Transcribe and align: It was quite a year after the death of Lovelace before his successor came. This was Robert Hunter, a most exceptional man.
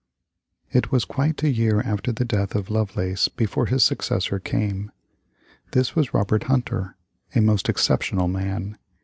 It 0.71 0.91
was 0.91 1.05
quite 1.05 1.43
a 1.43 1.51
year 1.51 1.79
after 1.81 2.11
the 2.11 2.25
death 2.25 2.55
of 2.55 2.71
Lovelace 2.71 3.27
before 3.27 3.67
his 3.67 3.83
successor 3.83 4.39
came. 4.39 4.89
This 5.73 5.95
was 5.95 6.11
Robert 6.11 6.45
Hunter, 6.45 6.95
a 7.35 7.39
most 7.41 7.69
exceptional 7.69 8.27
man. 8.27 8.77